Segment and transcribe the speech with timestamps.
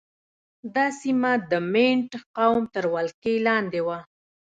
[0.75, 3.99] دا سیمه د مینډ قوم تر ولکې لاندې وه.